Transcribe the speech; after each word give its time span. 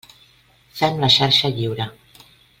Fem 0.79 0.97
la 1.03 1.11
xarxa 1.17 1.53
lliure. 1.59 1.89